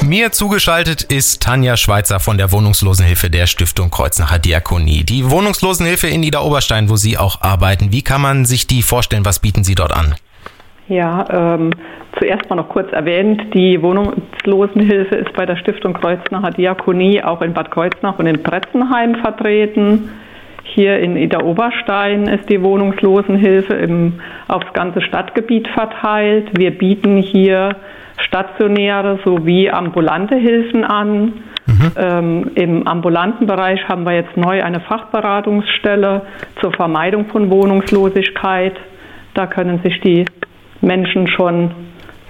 Mir 0.03 0.33
zugeschaltet 0.33 1.05
ist 1.05 1.43
Tanja 1.43 1.77
Schweizer 1.77 2.21
von 2.21 2.37
der 2.37 2.53
Wohnungslosenhilfe 2.53 3.31
der 3.31 3.47
Stiftung 3.47 3.91
Kreuznacher 3.91 4.39
Diakonie. 4.39 5.05
Die 5.05 5.31
Wohnungslosenhilfe 5.31 6.09
in 6.09 6.21
Niederoberstein, 6.21 6.91
wo 6.91 6.97
Sie 6.97 7.17
auch 7.17 7.41
arbeiten. 7.41 7.93
Wie 7.93 8.03
kann 8.03 8.21
man 8.21 8.45
sich 8.45 8.67
die 8.67 8.83
vorstellen? 8.83 9.25
Was 9.25 9.39
bieten 9.39 9.65
Sie 9.65 9.75
dort 9.75 9.93
an? 9.93 10.15
Ja, 10.89 11.27
ähm, 11.31 11.71
zuerst 12.23 12.49
mal 12.49 12.55
noch 12.57 12.69
kurz 12.69 12.93
erwähnt, 12.93 13.53
die 13.53 13.83
Wohnungslosenhilfe 13.83 15.17
ist 15.17 15.33
bei 15.33 15.45
der 15.45 15.57
Stiftung 15.57 15.93
Kreuznacher 15.93 16.51
Diakonie 16.51 17.21
auch 17.21 17.43
in 17.43 17.53
Bad 17.53 17.73
Kreuznach 17.73 18.17
und 18.21 18.27
in 18.27 18.41
Bretzenheim 18.45 19.17
vertreten. 19.17 20.11
Hier 20.63 21.01
in 21.01 21.17
Ida 21.17 21.43
Oberstein 21.43 22.29
ist 22.29 22.49
die 22.49 22.63
Wohnungslosenhilfe 22.63 23.75
im, 23.75 24.21
aufs 24.47 24.73
ganze 24.73 25.01
Stadtgebiet 25.03 25.67
verteilt. 25.67 26.57
Wir 26.57 26.71
bieten 26.71 27.17
hier 27.17 27.75
stationäre 28.19 29.19
sowie 29.25 29.69
ambulante 29.69 30.37
Hilfen 30.37 30.85
an. 30.85 31.33
Mhm. 31.67 31.93
Ähm, 31.97 32.51
Im 32.55 32.87
ambulanten 32.87 33.49
Bereich 33.49 33.81
haben 33.89 34.05
wir 34.05 34.15
jetzt 34.15 34.37
neu 34.37 34.63
eine 34.63 34.79
Fachberatungsstelle 34.79 36.23
zur 36.61 36.73
Vermeidung 36.73 37.27
von 37.27 37.51
Wohnungslosigkeit. 37.51 38.77
Da 39.35 39.49
können 39.49 39.81
sich 39.83 40.01
die 40.03 40.25
Menschen 40.81 41.27
schon 41.27 41.73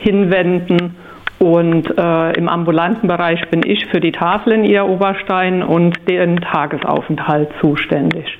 hinwenden. 0.02 0.96
Und 1.38 1.98
äh, 1.98 2.32
im 2.34 2.48
ambulanten 2.48 3.08
Bereich 3.08 3.40
bin 3.50 3.62
ich 3.64 3.86
für 3.86 3.98
die 3.98 4.12
Tafel 4.12 4.52
in 4.52 4.64
Ihr 4.64 4.86
Oberstein 4.86 5.62
und 5.62 5.98
den 6.08 6.36
Tagesaufenthalt 6.36 7.48
zuständig. 7.60 8.38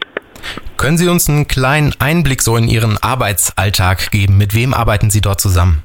Können 0.76 0.96
Sie 0.96 1.08
uns 1.08 1.28
einen 1.28 1.48
kleinen 1.48 1.92
Einblick 1.98 2.42
so 2.42 2.56
in 2.56 2.68
Ihren 2.68 2.98
Arbeitsalltag 3.00 4.10
geben? 4.10 4.38
Mit 4.38 4.54
wem 4.54 4.72
arbeiten 4.72 5.10
Sie 5.10 5.20
dort 5.20 5.40
zusammen? 5.40 5.82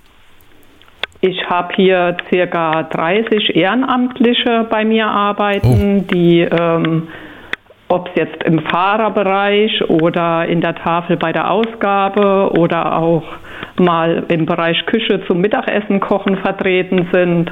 Ich 1.22 1.50
habe 1.50 1.74
hier 1.76 2.18
circa 2.30 2.84
30 2.84 3.56
Ehrenamtliche 3.56 4.68
bei 4.70 4.86
mir 4.86 5.08
arbeiten, 5.08 6.04
oh. 6.04 6.14
die, 6.14 6.42
ähm, 6.42 7.08
ob 7.88 8.10
es 8.10 8.16
jetzt 8.16 8.44
im 8.44 8.60
Fahrerbereich 8.60 9.90
oder 9.90 10.48
in 10.48 10.62
der 10.62 10.76
Tafel 10.76 11.18
bei 11.18 11.32
der 11.32 11.50
Ausgabe 11.50 12.52
oder 12.56 12.98
auch 12.98 13.24
mal 13.80 14.24
im 14.30 14.46
Bereich 14.46 14.86
Küche 14.86 15.22
zum 15.28 15.42
Mittagessen 15.42 16.00
kochen 16.00 16.38
vertreten 16.38 17.08
sind. 17.12 17.52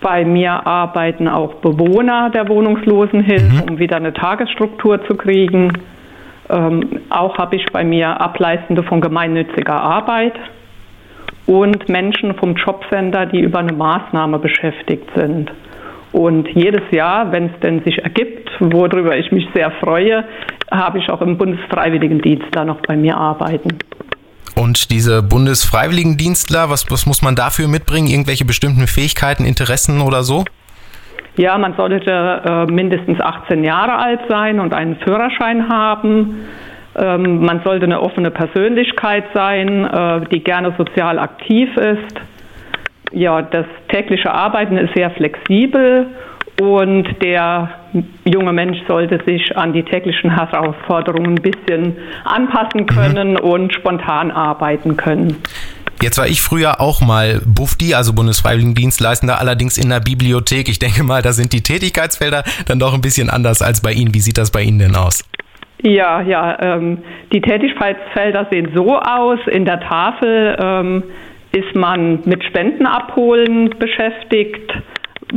Bei 0.00 0.24
mir 0.24 0.66
arbeiten 0.66 1.26
auch 1.28 1.54
Bewohner 1.54 2.30
der 2.30 2.48
Wohnungslosenhilfe, 2.48 3.64
mhm. 3.64 3.70
um 3.70 3.78
wieder 3.78 3.96
eine 3.96 4.12
Tagesstruktur 4.12 5.04
zu 5.06 5.16
kriegen. 5.16 5.72
Ähm, 6.50 7.00
auch 7.10 7.36
habe 7.36 7.56
ich 7.56 7.66
bei 7.72 7.84
mir 7.84 8.20
Ableistende 8.20 8.82
von 8.82 9.00
gemeinnütziger 9.00 9.74
Arbeit 9.74 10.34
und 11.46 11.88
Menschen 11.88 12.34
vom 12.34 12.54
Jobcenter, 12.54 13.26
die 13.26 13.40
über 13.40 13.58
eine 13.58 13.72
Maßnahme 13.72 14.38
beschäftigt 14.38 15.08
sind. 15.16 15.50
Und 16.12 16.48
jedes 16.48 16.90
Jahr, 16.90 17.32
wenn 17.32 17.46
es 17.46 17.60
denn 17.60 17.82
sich 17.84 17.98
ergibt, 17.98 18.50
worüber 18.60 19.16
ich 19.16 19.30
mich 19.32 19.46
sehr 19.54 19.70
freue, 19.72 20.24
habe 20.70 20.98
ich 20.98 21.08
auch 21.10 21.20
im 21.22 21.36
Bundesfreiwilligendienst 21.36 22.48
da 22.52 22.64
noch 22.64 22.80
bei 22.80 22.96
mir 22.96 23.16
arbeiten. 23.16 23.78
Und 24.54 24.90
diese 24.90 25.22
Bundesfreiwilligendienstler, 25.22 26.70
was, 26.70 26.90
was 26.90 27.06
muss 27.06 27.22
man 27.22 27.34
dafür 27.34 27.68
mitbringen? 27.68 28.08
Irgendwelche 28.08 28.44
bestimmten 28.44 28.86
Fähigkeiten, 28.86 29.44
Interessen 29.44 30.00
oder 30.00 30.22
so? 30.22 30.44
Ja, 31.36 31.56
man 31.56 31.74
sollte 31.76 32.10
äh, 32.10 32.66
mindestens 32.66 33.20
18 33.20 33.62
Jahre 33.62 33.96
alt 33.96 34.20
sein 34.28 34.58
und 34.58 34.74
einen 34.74 34.96
Führerschein 34.96 35.68
haben. 35.68 36.46
Ähm, 36.96 37.44
man 37.44 37.60
sollte 37.62 37.84
eine 37.84 38.00
offene 38.00 38.32
Persönlichkeit 38.32 39.24
sein, 39.34 39.84
äh, 39.84 40.26
die 40.32 40.42
gerne 40.42 40.74
sozial 40.76 41.18
aktiv 41.18 41.68
ist. 41.76 42.20
Ja, 43.12 43.40
das 43.40 43.66
tägliche 43.88 44.32
Arbeiten 44.32 44.76
ist 44.76 44.94
sehr 44.94 45.10
flexibel 45.12 46.08
und 46.60 47.06
der 47.22 47.70
junge 48.24 48.52
Mensch 48.52 48.78
sollte 48.86 49.20
sich 49.24 49.56
an 49.56 49.72
die 49.72 49.82
täglichen 49.82 50.30
Herausforderungen 50.30 51.36
ein 51.36 51.42
bisschen 51.42 51.96
anpassen 52.24 52.80
mhm. 52.82 52.86
können 52.86 53.30
mhm. 53.32 53.40
und 53.40 53.74
spontan 53.74 54.30
arbeiten 54.30 54.96
können. 54.96 55.36
Jetzt 56.00 56.16
war 56.16 56.28
ich 56.28 56.42
früher 56.42 56.80
auch 56.80 57.00
mal 57.00 57.40
Bufdi, 57.44 57.94
also 57.94 58.12
Bundesfreiwilligendienstleistender, 58.12 59.40
allerdings 59.40 59.78
in 59.78 59.88
der 59.88 59.98
Bibliothek. 59.98 60.68
Ich 60.68 60.78
denke 60.78 61.02
mal, 61.02 61.22
da 61.22 61.32
sind 61.32 61.52
die 61.52 61.62
Tätigkeitsfelder 61.62 62.44
dann 62.66 62.78
doch 62.78 62.94
ein 62.94 63.00
bisschen 63.00 63.30
anders 63.30 63.62
als 63.62 63.80
bei 63.82 63.92
Ihnen. 63.92 64.14
Wie 64.14 64.20
sieht 64.20 64.38
das 64.38 64.52
bei 64.52 64.62
Ihnen 64.62 64.78
denn 64.78 64.94
aus? 64.94 65.28
Ja, 65.82 66.20
ja, 66.20 66.56
ähm, 66.60 66.98
die 67.32 67.40
Tätigkeitsfelder 67.40 68.46
sehen 68.50 68.70
so 68.74 68.96
aus. 68.96 69.38
In 69.50 69.64
der 69.64 69.80
Tafel 69.80 70.56
ähm, 70.60 71.02
ist 71.52 71.74
man 71.74 72.20
mit 72.24 72.44
Spenden 72.44 72.86
abholen 72.86 73.70
beschäftigt, 73.78 74.72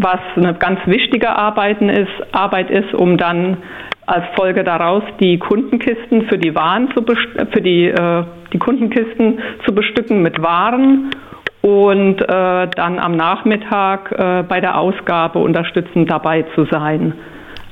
was 0.01 0.19
eine 0.35 0.53
ganz 0.55 0.79
wichtige 0.85 1.29
Arbeit 1.29 1.81
ist, 1.81 2.33
Arbeit 2.33 2.69
ist, 2.69 2.93
um 2.93 3.17
dann 3.17 3.57
als 4.05 4.25
Folge 4.35 4.63
daraus 4.63 5.03
die 5.19 5.37
Kundenkisten 5.37 6.23
für 6.23 6.37
die 6.37 6.53
Waren 6.55 6.89
zu 6.93 7.03
für 7.51 7.61
die, 7.61 7.85
äh, 7.85 8.23
die 8.51 8.57
Kundenkisten 8.57 9.39
zu 9.65 9.73
bestücken 9.73 10.21
mit 10.21 10.41
Waren 10.41 11.11
und 11.61 12.21
äh, 12.21 12.67
dann 12.67 12.99
am 12.99 13.15
Nachmittag 13.15 14.11
äh, 14.11 14.43
bei 14.43 14.59
der 14.59 14.77
Ausgabe 14.77 15.39
unterstützend 15.39 16.09
dabei 16.09 16.43
zu 16.55 16.65
sein. 16.65 17.13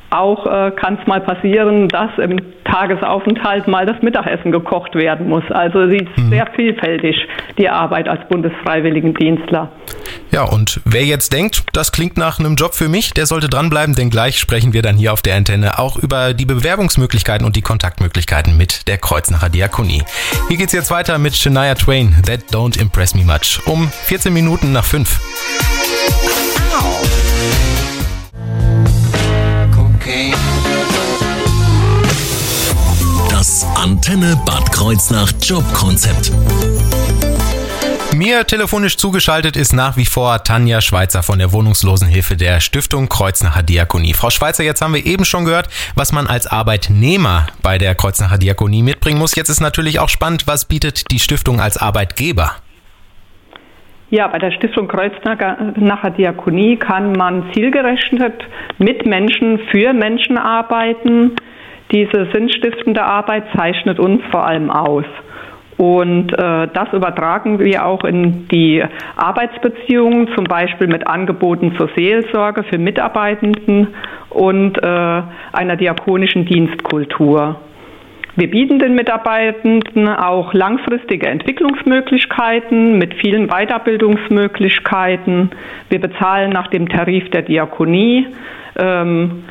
Auch 0.09 0.45
äh, 0.45 0.71
kann 0.71 0.97
es 0.99 1.07
mal 1.07 1.21
passieren, 1.21 1.87
dass 1.87 2.09
im 2.17 2.39
Tagesaufenthalt 2.65 3.67
mal 3.67 3.85
das 3.85 4.01
Mittagessen 4.01 4.51
gekocht 4.51 4.95
werden 4.95 5.27
muss. 5.27 5.43
Also 5.49 5.87
sie 5.87 5.97
ist 5.97 6.17
mhm. 6.17 6.29
sehr 6.29 6.47
vielfältig, 6.55 7.15
die 7.57 7.69
Arbeit 7.69 8.07
als 8.07 8.27
Bundesfreiwilligendienstler. 8.27 9.71
Ja, 10.31 10.43
und 10.43 10.81
wer 10.85 11.03
jetzt 11.03 11.33
denkt, 11.33 11.63
das 11.73 11.91
klingt 11.91 12.17
nach 12.17 12.39
einem 12.39 12.55
Job 12.55 12.75
für 12.75 12.87
mich, 12.87 13.13
der 13.13 13.25
sollte 13.25 13.49
dranbleiben, 13.49 13.95
denn 13.95 14.09
gleich 14.09 14.39
sprechen 14.39 14.73
wir 14.73 14.81
dann 14.81 14.95
hier 14.95 15.13
auf 15.13 15.21
der 15.21 15.35
Antenne 15.35 15.79
auch 15.79 15.97
über 15.97 16.33
die 16.33 16.45
Bewerbungsmöglichkeiten 16.45 17.45
und 17.45 17.55
die 17.55 17.61
Kontaktmöglichkeiten 17.61 18.57
mit 18.57 18.87
der 18.87 18.97
Kreuznacher 18.97 19.49
Diakonie. 19.49 20.03
Hier 20.47 20.57
geht's 20.57 20.73
jetzt 20.73 20.91
weiter 20.91 21.17
mit 21.17 21.35
Shania 21.35 21.75
Twain, 21.75 22.15
That 22.25 22.41
Don't 22.51 22.79
Impress 22.79 23.15
Me 23.15 23.23
Much, 23.23 23.59
um 23.65 23.87
14 23.87 24.33
Minuten 24.33 24.71
nach 24.71 24.85
5. 24.85 26.48
Das 33.29 33.63
Antenne 33.75 34.41
Bad 34.43 34.71
Kreuznach 34.71 35.31
Jobkonzept. 35.41 36.31
Mir 38.15 38.47
telefonisch 38.47 38.97
zugeschaltet 38.97 39.55
ist 39.55 39.71
nach 39.71 39.97
wie 39.97 40.05
vor 40.05 40.43
Tanja 40.43 40.81
Schweizer 40.81 41.21
von 41.21 41.37
der 41.37 41.51
Wohnungslosenhilfe 41.51 42.35
der 42.35 42.59
Stiftung 42.59 43.07
Kreuznacher 43.07 43.61
Diakonie. 43.61 44.15
Frau 44.15 44.31
Schweizer, 44.31 44.63
jetzt 44.63 44.81
haben 44.81 44.95
wir 44.95 45.05
eben 45.05 45.25
schon 45.25 45.45
gehört, 45.45 45.69
was 45.93 46.11
man 46.11 46.25
als 46.25 46.47
Arbeitnehmer 46.47 47.45
bei 47.61 47.77
der 47.77 47.93
Kreuznacher 47.93 48.39
Diakonie 48.39 48.81
mitbringen 48.81 49.19
muss. 49.19 49.35
Jetzt 49.35 49.49
ist 49.49 49.61
natürlich 49.61 49.99
auch 49.99 50.09
spannend, 50.09 50.47
was 50.47 50.65
bietet 50.65 51.11
die 51.11 51.19
Stiftung 51.19 51.61
als 51.61 51.77
Arbeitgeber? 51.77 52.55
Ja, 54.11 54.27
bei 54.27 54.39
der 54.39 54.51
Stiftung 54.51 54.87
Kreuznacher 54.87 56.09
Diakonie 56.17 56.77
kann 56.77 57.11
man 57.11 57.43
zielgerechnet 57.53 58.43
mit 58.79 59.05
Menschen 59.05 59.59
für 59.69 59.93
Menschen 59.93 60.35
arbeiten. 60.37 61.35
Diese 61.91 62.27
sinnstiftende 62.33 63.03
Arbeit 63.03 63.43
zeichnet 63.55 63.99
uns 63.99 64.23
vor 64.31 64.47
allem 64.47 64.71
aus. 64.71 65.05
Und 65.77 66.33
äh, 66.33 66.67
das 66.73 66.91
übertragen 66.91 67.59
wir 67.59 67.85
auch 67.85 68.03
in 68.03 68.47
die 68.49 68.83
Arbeitsbeziehungen, 69.15 70.27
zum 70.35 70.45
Beispiel 70.45 70.87
mit 70.87 71.07
Angeboten 71.07 71.75
zur 71.77 71.89
Seelsorge 71.95 72.63
für 72.63 72.79
Mitarbeitenden 72.79 73.89
und 74.31 74.77
äh, 74.83 75.21
einer 75.53 75.75
diakonischen 75.77 76.45
Dienstkultur. 76.45 77.57
Wir 78.35 78.49
bieten 78.49 78.79
den 78.79 78.95
Mitarbeitenden 78.95 80.07
auch 80.07 80.53
langfristige 80.53 81.27
Entwicklungsmöglichkeiten 81.27 82.97
mit 82.97 83.15
vielen 83.15 83.47
Weiterbildungsmöglichkeiten. 83.47 85.51
Wir 85.89 85.99
bezahlen 85.99 86.51
nach 86.51 86.67
dem 86.67 86.87
Tarif 86.87 87.29
der 87.31 87.41
Diakonie. 87.41 88.27
Ähm, 88.77 89.43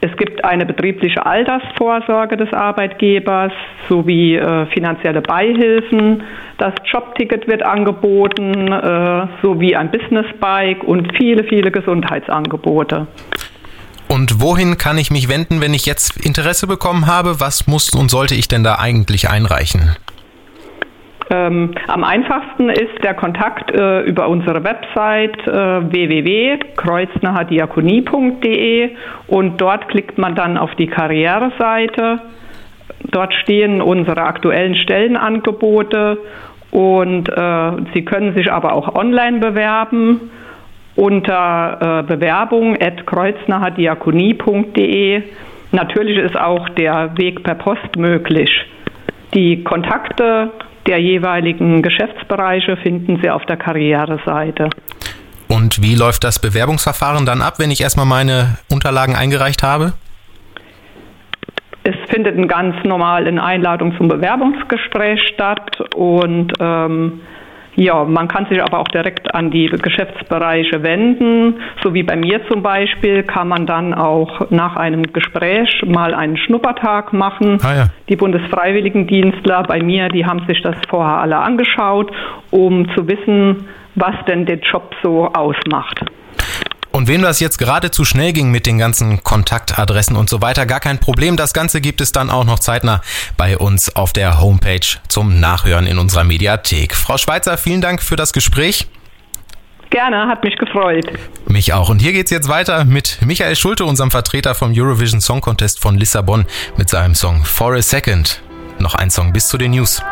es 0.00 0.16
gibt 0.16 0.44
eine 0.44 0.64
betriebliche 0.64 1.26
Altersvorsorge 1.26 2.36
des 2.36 2.52
Arbeitgebers 2.52 3.52
sowie 3.88 4.36
äh, 4.36 4.66
finanzielle 4.66 5.22
Beihilfen. 5.22 6.22
Das 6.58 6.72
Jobticket 6.84 7.48
wird 7.48 7.64
angeboten 7.64 8.70
äh, 8.70 9.26
sowie 9.42 9.74
ein 9.74 9.90
Businessbike 9.90 10.84
und 10.84 11.16
viele, 11.16 11.42
viele 11.44 11.72
Gesundheitsangebote. 11.72 13.08
Und 14.08 14.40
wohin 14.40 14.78
kann 14.78 14.96
ich 14.96 15.10
mich 15.10 15.28
wenden, 15.28 15.60
wenn 15.60 15.74
ich 15.74 15.84
jetzt 15.84 16.16
Interesse 16.24 16.66
bekommen 16.66 17.06
habe? 17.06 17.40
Was 17.40 17.66
muss 17.66 17.94
und 17.94 18.10
sollte 18.10 18.34
ich 18.34 18.48
denn 18.48 18.64
da 18.64 18.76
eigentlich 18.76 19.28
einreichen? 19.28 19.94
Ähm, 21.30 21.74
am 21.88 22.04
einfachsten 22.04 22.70
ist 22.70 23.04
der 23.04 23.12
Kontakt 23.12 23.70
äh, 23.70 24.00
über 24.00 24.28
unsere 24.28 24.64
Website 24.64 25.36
äh, 25.46 25.92
www.kreuznacherdiakonie.de 25.92 28.90
und 29.26 29.60
dort 29.60 29.88
klickt 29.88 30.16
man 30.16 30.34
dann 30.34 30.56
auf 30.56 30.74
die 30.76 30.86
Karriereseite. 30.86 32.20
Dort 33.10 33.34
stehen 33.34 33.82
unsere 33.82 34.22
aktuellen 34.22 34.74
Stellenangebote 34.74 36.16
und 36.70 37.28
äh, 37.28 37.72
Sie 37.92 38.06
können 38.06 38.32
sich 38.34 38.50
aber 38.50 38.72
auch 38.72 38.94
online 38.94 39.38
bewerben 39.38 40.30
unter 40.98 42.00
äh, 42.00 42.02
Bewerbung 42.02 42.76
at 42.82 43.06
kreuznacherdiakonie.de. 43.06 45.22
Natürlich 45.70 46.18
ist 46.18 46.36
auch 46.36 46.68
der 46.70 47.16
Weg 47.16 47.44
per 47.44 47.54
Post 47.54 47.94
möglich. 47.96 48.50
Die 49.32 49.62
Kontakte 49.62 50.50
der 50.88 51.00
jeweiligen 51.00 51.82
Geschäftsbereiche 51.82 52.76
finden 52.78 53.20
Sie 53.22 53.30
auf 53.30 53.46
der 53.46 53.58
Karriereseite. 53.58 54.70
Und 55.46 55.80
wie 55.80 55.94
läuft 55.94 56.24
das 56.24 56.40
Bewerbungsverfahren 56.40 57.26
dann 57.26 57.42
ab, 57.42 57.58
wenn 57.58 57.70
ich 57.70 57.80
erstmal 57.80 58.06
meine 58.06 58.58
Unterlagen 58.68 59.14
eingereicht 59.14 59.62
habe? 59.62 59.92
Es 61.84 61.94
findet 62.10 62.36
ein 62.36 62.48
ganz 62.48 62.74
normal 62.84 63.28
in 63.28 63.38
Einladung 63.38 63.96
zum 63.96 64.08
Bewerbungsgespräch 64.08 65.20
statt 65.32 65.80
und 65.94 66.52
ähm, 66.58 67.20
ja, 67.78 68.04
man 68.04 68.26
kann 68.26 68.46
sich 68.46 68.60
aber 68.60 68.80
auch 68.80 68.88
direkt 68.88 69.32
an 69.36 69.52
die 69.52 69.66
Geschäftsbereiche 69.66 70.82
wenden. 70.82 71.60
So 71.80 71.94
wie 71.94 72.02
bei 72.02 72.16
mir 72.16 72.40
zum 72.48 72.60
Beispiel 72.60 73.22
kann 73.22 73.46
man 73.46 73.66
dann 73.66 73.94
auch 73.94 74.50
nach 74.50 74.74
einem 74.74 75.04
Gespräch 75.12 75.84
mal 75.86 76.12
einen 76.12 76.36
Schnuppertag 76.36 77.12
machen. 77.12 77.58
Ah 77.62 77.74
ja. 77.76 77.86
Die 78.08 78.16
Bundesfreiwilligendienstler 78.16 79.62
bei 79.62 79.80
mir, 79.80 80.08
die 80.08 80.26
haben 80.26 80.44
sich 80.48 80.60
das 80.62 80.74
vorher 80.88 81.18
alle 81.18 81.38
angeschaut, 81.38 82.10
um 82.50 82.88
zu 82.96 83.06
wissen, 83.06 83.68
was 83.94 84.14
denn 84.26 84.44
den 84.44 84.60
Job 84.60 84.92
so 85.04 85.26
ausmacht. 85.26 86.04
Und 86.90 87.06
wem 87.06 87.22
das 87.22 87.40
jetzt 87.40 87.58
gerade 87.58 87.90
zu 87.90 88.04
schnell 88.04 88.32
ging 88.32 88.50
mit 88.50 88.66
den 88.66 88.78
ganzen 88.78 89.22
Kontaktadressen 89.22 90.16
und 90.16 90.30
so 90.30 90.40
weiter, 90.40 90.66
gar 90.66 90.80
kein 90.80 90.98
Problem. 90.98 91.36
Das 91.36 91.52
Ganze 91.52 91.80
gibt 91.80 92.00
es 92.00 92.12
dann 92.12 92.30
auch 92.30 92.44
noch 92.44 92.58
zeitnah 92.58 93.02
bei 93.36 93.58
uns 93.58 93.94
auf 93.94 94.12
der 94.12 94.40
Homepage 94.40 94.80
zum 95.08 95.38
Nachhören 95.38 95.86
in 95.86 95.98
unserer 95.98 96.24
Mediathek. 96.24 96.94
Frau 96.94 97.18
Schweizer, 97.18 97.58
vielen 97.58 97.80
Dank 97.80 98.02
für 98.02 98.16
das 98.16 98.32
Gespräch. 98.32 98.88
Gerne, 99.90 100.28
hat 100.28 100.44
mich 100.44 100.56
gefreut. 100.56 101.06
Mich 101.46 101.72
auch. 101.72 101.88
Und 101.88 102.00
hier 102.00 102.12
geht's 102.12 102.30
jetzt 102.30 102.48
weiter 102.48 102.84
mit 102.84 103.18
Michael 103.22 103.56
Schulte, 103.56 103.84
unserem 103.84 104.10
Vertreter 104.10 104.54
vom 104.54 104.72
Eurovision 104.74 105.20
Song 105.20 105.40
Contest 105.40 105.80
von 105.80 105.96
Lissabon, 105.96 106.46
mit 106.76 106.90
seinem 106.90 107.14
Song 107.14 107.44
For 107.44 107.74
a 107.74 107.82
Second. 107.82 108.42
Noch 108.78 108.94
ein 108.94 109.10
Song 109.10 109.32
bis 109.32 109.48
zu 109.48 109.56
den 109.56 109.70
News. 109.70 110.02